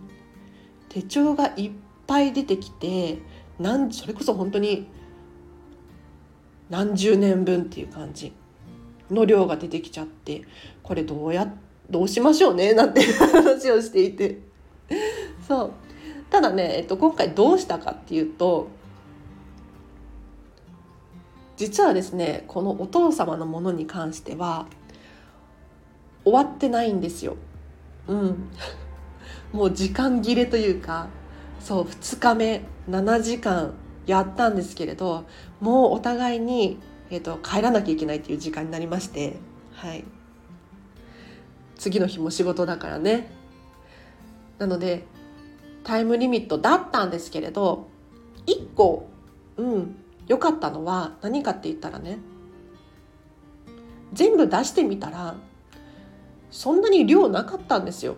[0.88, 1.70] 手帳がいっ
[2.06, 3.18] ぱい出てきて
[3.58, 4.88] なんそれこそ本当に
[6.68, 8.32] 何十年分っていう感じ
[9.10, 10.42] の量が出てきちゃって
[10.82, 11.52] これどうや
[11.90, 14.40] どうしましょうねなんて 話をしていて。
[15.46, 15.72] そう。
[16.30, 18.68] ただね、えっと、今回どうしたかっていうと
[21.56, 24.66] 実はですねこのお父様のものに関しては
[26.24, 27.36] 終わってないんですよ。
[28.08, 28.48] うん、
[29.52, 31.08] もう時間切れというか
[31.60, 33.74] そう2日目7時間
[34.06, 35.24] やったんですけれど
[35.60, 36.78] もうお互いに、
[37.10, 39.36] えーと、帰らなきゃいけないっていう時間になりまして、
[39.74, 40.04] はい、
[41.76, 43.30] 次の日も仕事だからね。
[44.58, 45.04] なので
[45.84, 47.88] タイムリミットだったんですけれど
[48.46, 49.08] 1個
[49.56, 49.96] うん
[50.28, 52.18] 良かったのは何かって言ったらね
[54.12, 55.34] 全部出してみたら
[56.52, 58.16] そんなに量なかったんですよ。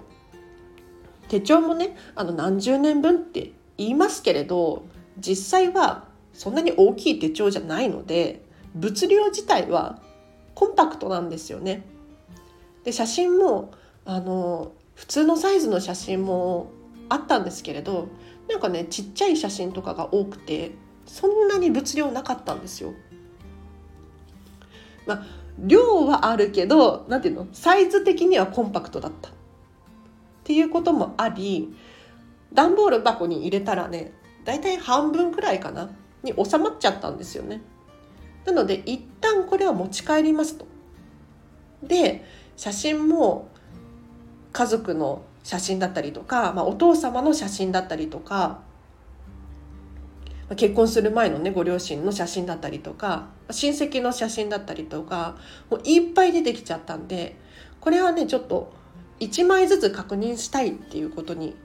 [1.29, 4.85] 手帳もねあの何十年分って言いますけれど
[5.19, 8.45] 実際はそんなに大きい手帳じゃないので
[8.75, 10.03] 物量自体は
[10.55, 11.87] コンパクトなんですよね。
[12.85, 13.71] で写真も
[14.05, 16.71] あの普通のサイズの写真も
[17.09, 18.09] あったんですけれど
[18.49, 20.73] なんかねちっちゃい写真とかが多くて
[21.07, 22.93] そんなに物量なかったんですよ。
[25.07, 25.23] まあ
[25.59, 27.47] 量はあるけど何ていうの？
[27.53, 29.33] サイズ的にはコンパクトだったっ
[30.45, 31.75] ていうこともあり
[32.53, 34.13] 段ボール箱に入れたらね
[34.45, 35.91] 大体半分くらいかな？
[36.23, 37.63] に収まっちゃったんですよね。
[38.45, 40.67] なので一旦これは持ち帰りますと。
[41.83, 42.25] で
[42.57, 43.49] 写真も
[44.53, 48.61] 家族の写真だったりとか、まあ、お父様の写真だったりとか
[50.55, 55.37] 結婚する前のねご両親の写真だったりとか親戚の写真だったりとか
[55.71, 57.37] もういっぱい出てきちゃったんで
[57.81, 58.73] これはねちょっと
[59.21, 61.57] 1枚ずつ確認したいっていうことに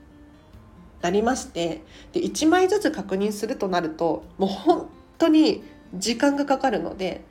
[1.02, 5.62] なりましてで1枚ずつ確認するとなるともう本当に
[5.94, 7.24] 時間がかかるので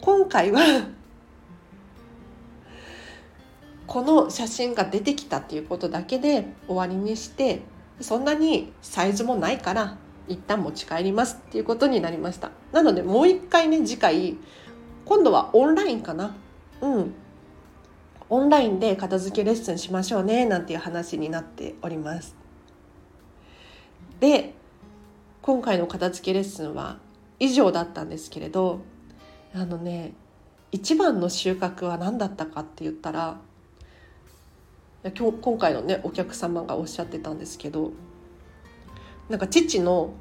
[0.00, 0.60] 今回は
[3.86, 7.62] この写真が出てきたっていうことだけで終わりにして
[8.00, 9.98] そんなにサイズもないから
[10.30, 12.50] 一旦持ち帰りますっていうことになりました。
[12.72, 14.36] なのでもう一回ね次回
[15.04, 16.36] 今度はオンラインかな。
[16.80, 17.14] うん。
[18.28, 22.36] オンラインで片付けレッスンしましょうねなんていう話になっております。
[24.20, 24.54] で
[25.42, 26.98] 今回の片付けレッスンは
[27.40, 28.82] 以上だったんですけれど
[29.52, 30.12] あのね
[30.70, 33.40] 一番の収穫は何だったかって言ったら
[35.02, 37.92] 今日今回のねお客様がおっしゃってたんですけど
[39.30, 40.12] なんか父の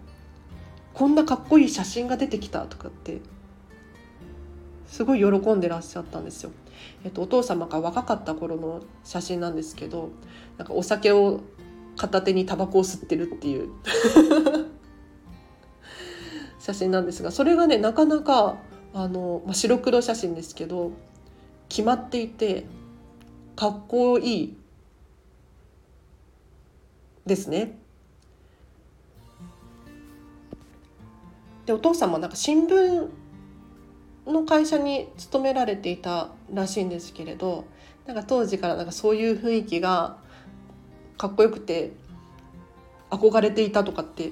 [0.93, 3.22] こんなかっこいい写真が出てきたとかって
[4.88, 6.52] すごい喜んでらっしゃったんですよ。
[7.04, 10.10] えっと、お父様が若かった頃の写真なんですけど
[10.58, 11.41] なんかお酒を
[11.98, 13.69] 片手にタバコを吸ってるっていう
[16.60, 18.58] 写真なんですがそれがねなかなか
[18.93, 20.91] あの、まあ、白黒写真ですけど
[21.67, 22.65] 決まっていて
[23.56, 24.58] かっこいい
[27.26, 27.78] ですね。
[31.70, 33.10] でお父さんもなんか新聞
[34.26, 37.66] の会社に勤められていたらしいんですけれど
[38.08, 40.18] なんか当時からなんかそういう雰囲気が
[41.20, 41.92] かっこよくて
[43.12, 44.32] 憧れていたとかって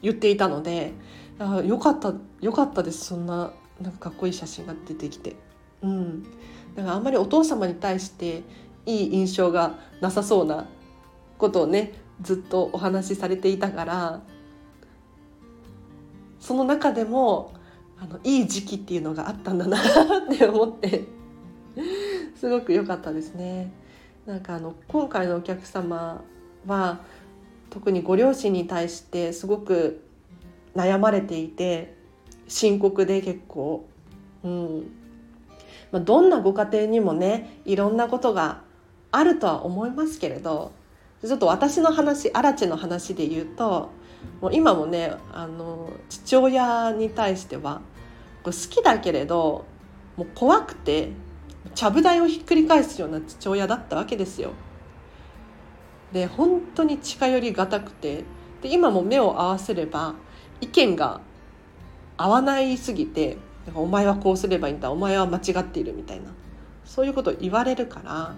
[0.00, 0.94] 言っていたので
[1.38, 5.36] あよかったよかったですそんななんかかっこいい写真が出てきて。
[5.82, 6.22] うん、
[6.74, 8.44] だからあんまりお父様に対して
[8.86, 10.66] いい印象がなさそうな
[11.36, 14.22] ことをねずっとお話しされていたから
[16.46, 17.54] その中でも
[17.98, 19.78] あのいい時期っていうのがあったんだな
[20.32, 21.02] って思って
[22.36, 23.72] すごく良かったですね。
[24.26, 26.22] なんかあの今回のお客様
[26.64, 27.00] は
[27.68, 30.04] 特にご両親に対してすごく
[30.76, 31.96] 悩まれていて
[32.46, 33.84] 深刻で結構、
[34.44, 34.90] うん
[35.90, 38.62] まあ、どんなご家庭にもねいろんなことが
[39.10, 40.70] あるとは思いますけれど
[41.24, 43.90] ちょっと私の話アラチェの話で言うと
[44.40, 47.80] もう今もねあの父親に対しては
[48.44, 49.64] 好きだけれど
[50.16, 51.10] もう怖くて
[51.74, 54.52] ちゃぶ台をひっくり返すような父親だったわけですよ。
[56.12, 58.24] で本当に近寄りがたくて
[58.62, 60.14] で今も目を合わせれば
[60.60, 61.20] 意見が
[62.16, 63.36] 合わないすぎて
[63.74, 66.30] 「お前はこうすればいいんだお前は間違っている」みたいな
[66.84, 68.34] そういうことを言われるから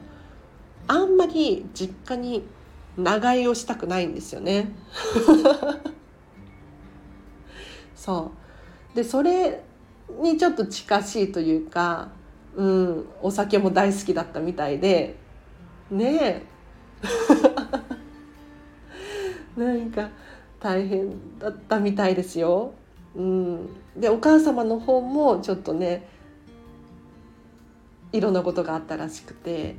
[0.88, 2.42] あんまり実家に
[2.98, 4.72] 長居をしたくないんですよね。
[7.94, 8.32] そ
[8.92, 8.96] う。
[8.96, 9.62] でそれ
[10.20, 12.08] にちょっと近しいというか、
[12.56, 15.16] うん、お酒も大好きだったみたいで。
[15.90, 16.42] ね
[19.56, 20.10] なんか
[20.60, 22.72] 大変だったみたいですよ。
[23.14, 26.08] うん、でお母様の方もちょっとね
[28.12, 29.76] いろんなことがあったらしくて、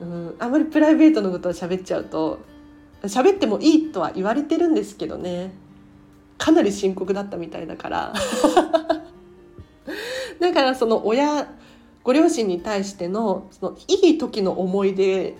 [0.00, 2.40] うん、あまりプライベートのことを喋っちゃうと
[3.02, 5.52] 喋ってもいいとは言われてるんですけどね。
[6.38, 8.14] かなり深刻だったみたいだから。
[10.40, 11.52] だからその親
[12.02, 15.30] ご両親に対してのそのいい時の思い出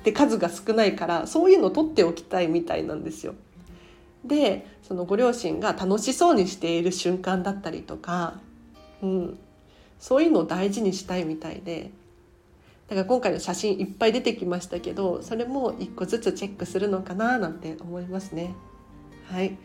[0.00, 3.34] って数が少ないからそういうのを取っておきたいみたいなんですよ。
[4.24, 8.34] でそのご両親が楽しそうにしている瞬間だったりとか、
[9.02, 9.38] うん、
[9.98, 11.90] そういうのを大事にしたいみたいで。
[12.90, 18.52] だから今回の写真いっぱい出てきましたけどそれも一個ずつチェックするのかななんて思いますね。
[19.28, 19.56] はい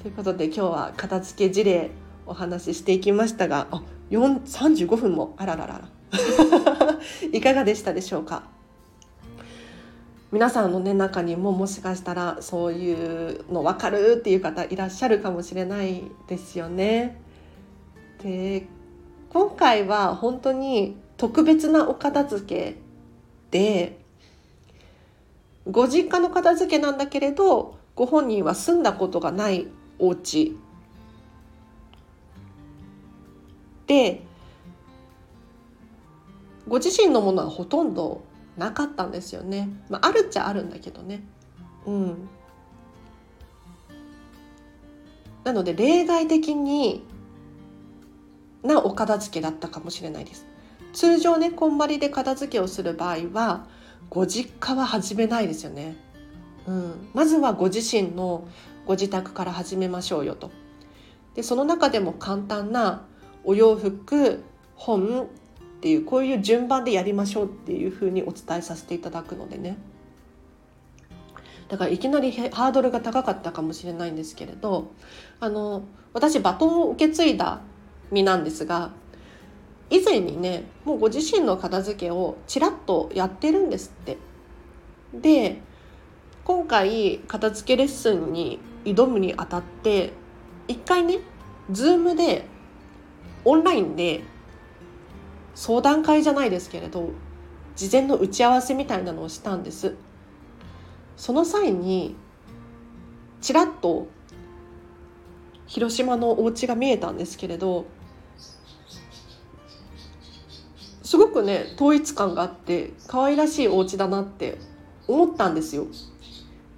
[0.00, 1.90] ということで今日は片付け事例
[2.24, 3.82] お話ししていきましたがあ
[4.12, 5.88] 35分もあらららら
[7.32, 8.44] いかがでしたでしょうか？
[10.30, 17.20] 皆さんの、ね、中にももしかしたらそういうの分かるっていう方いらっしゃるかもしれないですよね。
[18.22, 18.68] で
[19.30, 22.76] 今回は本当に特別なお片付け
[23.52, 23.96] で
[25.70, 29.68] ご実家の片付けなんだけれどご本人は住んだことがない
[30.00, 30.58] お家
[33.86, 34.24] で
[36.66, 38.24] ご自身のものはほとんど
[38.56, 39.68] なかったんですよね。
[39.88, 41.22] まあ、あるっちゃあるんだけどね。
[41.86, 42.28] うん。
[45.44, 47.06] なので例外的に
[48.64, 50.50] なお片付けだったかもしれないです。
[50.92, 53.66] 通常ねこんまりで片付けをする場合は
[54.10, 55.96] ご実家は始めないですよね。
[56.66, 58.46] うん、まずはご自身の
[58.86, 60.50] ご自宅から始めましょうよと。
[61.34, 63.06] でその中でも簡単な
[63.44, 64.42] お洋服
[64.76, 65.26] 本っ
[65.80, 69.78] ていうこういう順番でやりましょうっていうふうにお伝えさせていただくのでね
[71.68, 74.92] だからいきなりハードルが高かったかもしれないんですけれど
[75.40, 77.62] あの私バトンを受け継いだ
[78.10, 78.90] 身なんですが
[79.92, 84.16] 以前にねもうご自身の片付けをちらっとやってるんですって。
[85.14, 85.60] で
[86.44, 90.14] 今回片付けレッスンに挑むにあたって
[90.66, 91.18] 一回ね
[91.70, 92.46] Zoom で
[93.44, 94.22] オンラインで
[95.54, 97.10] 相談会じゃないですけれど
[97.76, 99.94] 事前の打ち合わせみたいなのをしたんです
[101.16, 102.16] その際に
[103.42, 104.08] ちらっと
[105.66, 107.84] 広島のお家が見えたんですけれど
[111.12, 114.56] すごくね統一感があって可愛らしいお家だなって
[115.06, 115.86] 思ったんですよ。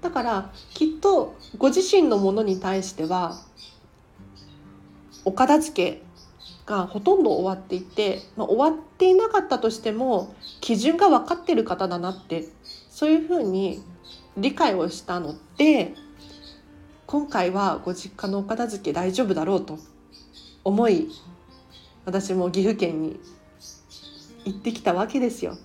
[0.01, 3.39] だからきっとご自身のものに対しては
[5.24, 6.03] お片付け
[6.66, 12.49] がほとんど終わっていて、まあ、終わっていなかったとしても基準が分かってる方だなって
[12.91, 13.85] そういうふうに
[14.37, 15.95] 理解をしたので
[17.07, 19.78] 今回はご実家のお片付け大丈夫だろうと
[20.64, 21.09] 思い
[22.05, 23.20] 私も岐阜県に
[24.45, 25.57] 行ってきたわけですよ。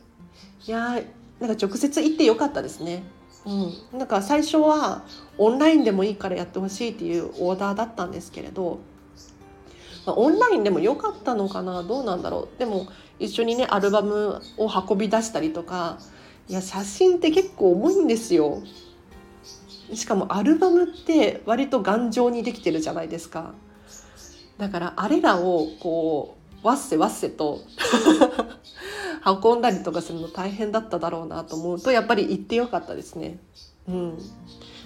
[0.67, 0.99] いや
[1.39, 3.03] なんか直接行ってよかったですね。
[3.45, 5.03] うん、なんか最初は
[5.37, 8.79] オンラインでもいいからやってほしいっていうオーダーだったんですけれど
[10.05, 11.83] まあ、オンラインでも良かったのかな？
[11.83, 12.59] どうなんだろう？
[12.59, 12.87] でも
[13.19, 15.99] 一緒にねアルバムを運び出したりとか
[16.47, 18.61] いや写真って結構重いんですよ。
[19.93, 23.53] しかもアルバムって割と頑丈にできてるじゃないですか。
[24.57, 27.61] だからあれらをこうわっせわっせと
[29.43, 33.39] 運んだりとかするの大変だっただろうなと思うとやっぱり行ってよかったですね。
[33.87, 34.17] うん、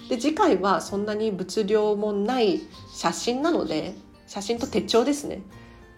[0.08, 2.60] で次回はそんなに物量もない
[2.92, 3.94] 写真なので
[4.26, 5.42] 写真と手帳ですね。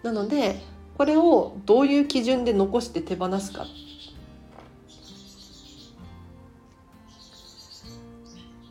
[0.03, 0.61] なので
[0.97, 3.63] これをどういう基準で残して手放すか。
[3.63, 3.67] っ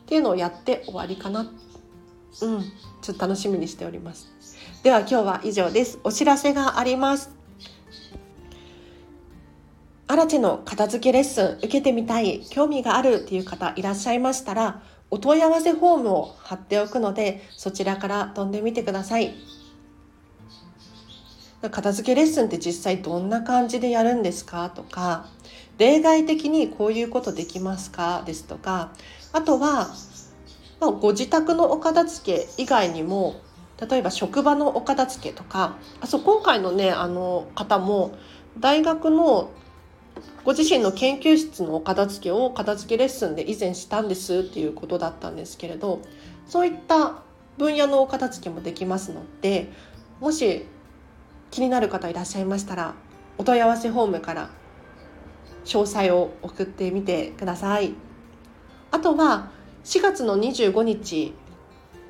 [0.09, 1.51] ていうのをやって終わりかな。
[2.41, 2.61] うん。
[3.01, 4.36] ちょっと楽しみにしております。
[4.87, 5.99] では今日は以上です。
[6.05, 7.29] お知らせがあります。
[10.07, 14.81] アラチェの片付けレッスン受けてみたい興味があるっていう方いらっしゃいましたら
[15.11, 19.35] お問い合わせフォームを貼っておくのでそちらから飛んでみてください。
[21.69, 24.69] 片付けレッスンって実際どんな感じでやるんですか？
[24.69, 25.27] とか
[25.77, 28.23] 例外的にこういうことできますか？
[28.25, 28.93] ですとか
[29.33, 29.89] あとは、
[30.79, 33.41] まあ、ご自宅のお片付け以外にも
[33.79, 38.17] 例えば職場のお片付けとかあそう今回のねあの方も
[38.59, 39.51] 大学の
[40.43, 46.01] ご自身の研究室のお片付けを片付けレッスンで以前したんですっていうことだったんですけれど
[46.47, 47.21] そういった
[47.57, 49.71] 分野のお片付けもできますので
[50.19, 50.65] もし
[51.51, 52.95] 気になる方いらっしゃいましたら
[53.37, 54.49] お問い合わせフォームから
[55.65, 57.93] 詳細を送ってみてください。
[58.89, 59.51] あとは
[59.83, 61.33] 4月の25日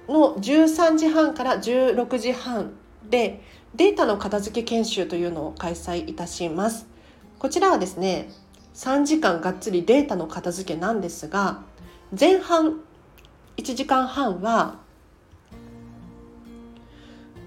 [0.07, 2.71] の13時半から16時半
[3.09, 3.41] で
[3.75, 6.87] データの片付け研修というのを開催いたします
[7.39, 8.29] こちらはですね
[8.73, 11.63] 3時間がっつりデータの片付けなんですが
[12.17, 12.81] 前半
[13.57, 14.79] 1時間半は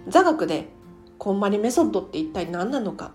[0.09, 0.69] 座学で
[1.19, 3.13] こんまりメソッドって一体何なのか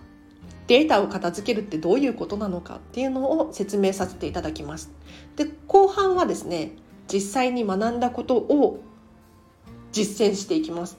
[0.68, 4.92] データを片付けるってどういうことなのかっていうのを説明させていただきます。
[5.36, 6.72] で後半はですね
[7.12, 8.80] 実際に学んだことを
[9.96, 10.98] 実践していきます。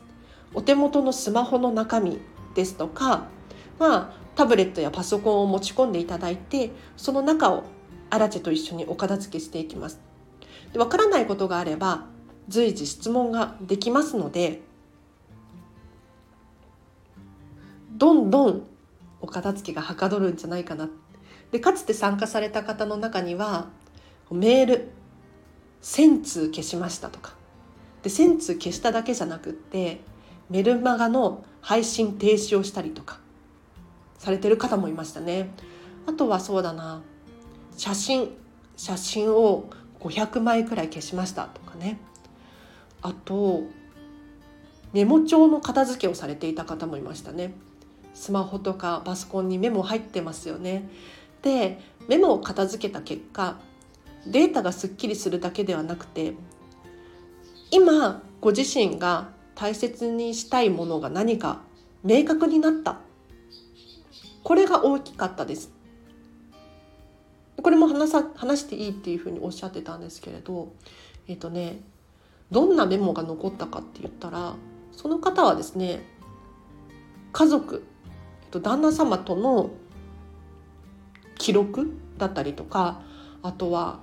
[0.54, 2.18] お手元のスマホの中身
[2.54, 3.28] ですとか、
[3.78, 7.64] まあ、タブレットやパソコンを持ち込んでいただいてその中を
[8.08, 10.00] アラチェと一緒にお片付けしていきます。
[10.72, 12.06] で分からないことがあれば
[12.48, 14.62] 随時質問ができますので
[17.98, 18.62] どんどん
[19.20, 20.88] お片付けがはかどるんじゃないかな
[21.50, 23.66] でかつて参加された方の中には
[24.30, 24.88] メール
[25.82, 27.35] 1000通消しましたとか
[28.06, 29.98] で1000通消しただけじゃなくって
[30.48, 33.18] メルマガの配信停止をしたりとか
[34.16, 35.50] されてる方もいましたね。
[36.06, 37.02] あとはそうだな
[37.76, 38.30] 写真
[38.76, 41.98] 写真を500枚くらい消しましたとかね。
[43.02, 43.64] あと
[44.92, 47.54] メモ帳の片付けをされていた方もいましたね。
[48.14, 50.88] スマホとかパソコンにメモ入ってますよね。
[51.42, 53.58] でメモを片付けた結果
[54.28, 56.34] データがすっきりするだけではなくて
[57.76, 61.60] 今ご自身が大切にしたいものが何か
[62.02, 62.96] 明確になった。
[64.42, 65.70] これが大きかったです。
[67.62, 70.72] これも話さ話していいっていうふうにおっしゃってたんですけれど
[71.28, 71.80] えっ、ー、とね
[72.50, 74.54] どんなメモが残ったかって言ったら
[74.92, 76.02] その方はですね
[77.32, 77.84] 家族
[78.44, 79.68] えっと旦那様との
[81.36, 83.02] 記録だったりとか
[83.42, 84.00] あとは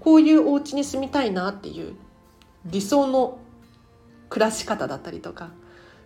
[0.00, 1.94] こういうお家に住みたいなっていう
[2.66, 3.38] 理想の
[4.28, 5.50] 暮らし方だったりとか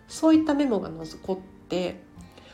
[0.07, 1.37] そういったメモが残っ
[1.67, 2.01] て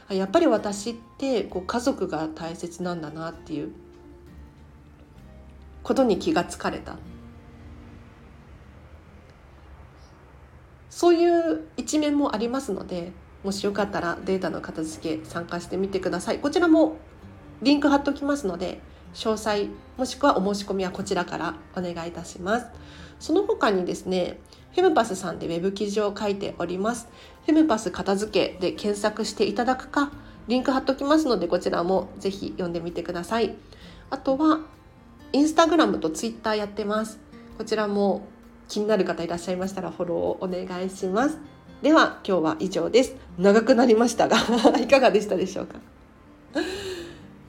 [0.10, 3.72] やっぱり私ってこう家族が大切なんだなっていう
[5.84, 6.98] ことに気がつかれた。
[10.90, 13.12] そういう一面もありますので
[13.44, 16.40] もしよかったらデータの片付け参加してみてください。
[16.40, 16.98] こちらも
[17.62, 18.80] リンク貼っておきますので
[19.14, 22.66] 詳細もしくはお申し込みはこちらからお願いいたします。
[23.20, 24.40] その他にですね
[24.74, 27.08] フェムパスさんでウェブ記事を書いております。
[27.46, 30.12] フェムパス片付けで検索していただくか
[30.48, 33.56] リンク貼っておきますのでこちらもぜひ読んでみてください。
[34.10, 34.60] あとは
[35.34, 37.20] インスタグラムとツイッターやってます。
[37.58, 38.28] こちらも
[38.68, 41.40] 気になる方いらっしゃいましたらフォローをお願いします。
[41.82, 43.16] では今日は以上です。
[43.38, 44.38] 長くなりましたが
[44.80, 45.80] いかがでしたでしょうか？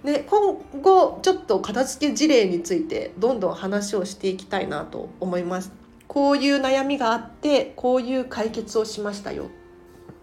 [0.05, 5.73] で今後ちょっと片付け事例についてどんどん話をしていきたいなと思います。
[6.07, 9.47] こういう悩みがあってこういう解決をしましたよ。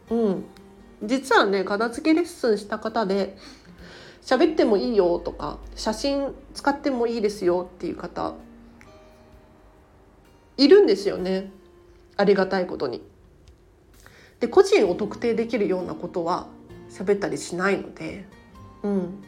[0.10, 0.44] うん。
[1.04, 3.38] 実はね片付けレッスンした方で
[4.22, 8.34] 喋ってもいいよとか写真使ってもいいですよっていう方
[10.58, 11.52] いるんですよね。
[12.18, 13.04] ありがたいことに。
[14.40, 16.48] で個人を特定できるようなことは
[16.90, 18.26] 喋ったりしないので、
[18.84, 19.24] うん、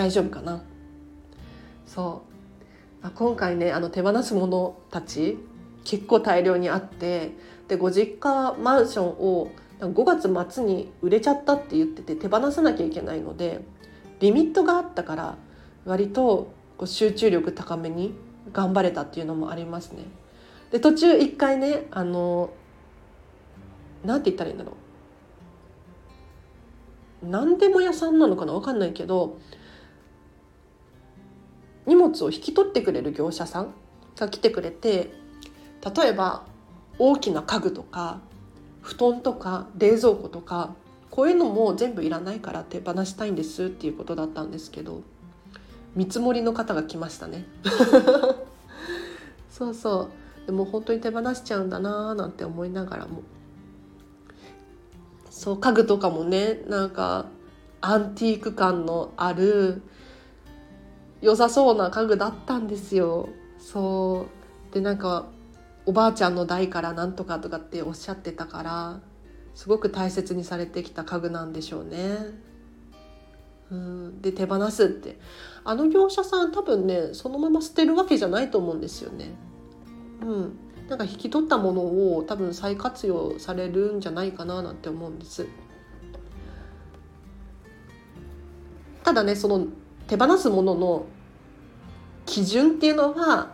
[0.00, 0.62] 大丈夫かな？
[1.84, 2.22] そ
[3.04, 3.10] う。
[3.10, 5.36] 今回ねあの手放すものたち
[5.84, 7.32] 結構大量にあって
[7.68, 13.60] でご実家マンションを5月末に売れちゃったって言ってて手放さなきゃいけないので
[14.20, 15.36] リミットがあったから
[15.84, 18.14] 割とこう集中力高めに
[18.54, 20.04] 頑張れたっていうのもありますね。
[20.70, 22.54] で途中一回ねあの
[24.02, 24.72] なんて言ったらいいんだろ
[27.22, 27.28] う。
[27.28, 28.54] 何でも屋さんなのかな？
[28.54, 29.38] 分かんないけど
[31.90, 33.74] 荷物を引き取ってくれる業者さん
[34.16, 35.12] が来てくれて
[35.96, 36.44] 例えば
[37.00, 38.20] 大きな家具とか
[38.80, 40.76] 布団とか冷蔵庫とか
[41.10, 45.02] こういうのも全部いらないから手放したいんですっていうことだったんですけど
[45.96, 47.44] 見積もりの方が来ましたね。
[49.50, 50.02] そうそ
[50.44, 50.46] う。
[50.46, 53.22] でも本当に手放しちゃうんだなーなんて思いながらも。
[55.28, 57.26] そう家具とかもねなんか
[57.80, 59.82] アンティーク感のある
[61.20, 64.26] 良さそうな家具だったんですよそ
[64.70, 65.26] うでなんか
[65.86, 69.00] おばあちゃんの代からなんとかとかっておっしゃってたから
[69.54, 72.18] すごく大切にされてきた家具なんでしょうね。
[73.70, 75.18] うん、で手放すって
[75.62, 79.32] あの業者さん多分ねそのまま捨てるわけじゃないと思うんですよね。
[80.22, 80.58] うん、
[80.88, 81.82] なんか引き取ったもの
[82.16, 85.46] を多分再活用されるんじゃないかななんて思うんです。
[89.04, 89.66] ただねその
[90.10, 91.06] 手放すものの
[92.26, 93.52] 基準っていうのは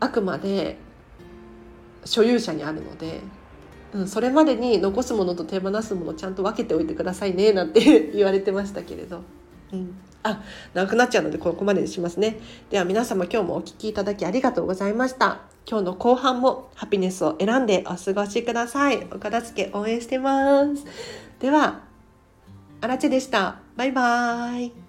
[0.00, 0.78] あくまで
[2.06, 3.20] 所有者にあるので、
[3.92, 9.20] うん、それまでに残すものと手放すものちゃんと分けておいてくださいねなんて 言われてましたけれど。
[9.72, 10.42] うんあ、
[10.74, 12.40] 長くなっちゃうのでここまでにしますね。
[12.68, 15.42] では皆様今日もお聴きいただきありがとうございました。
[15.68, 19.06] 今日の後半もハピネスを選んでお過ごしください。
[19.12, 20.84] お片付け応援してます。
[21.38, 21.82] では、
[22.80, 23.60] あらちでした。
[23.76, 24.85] バイバーイ。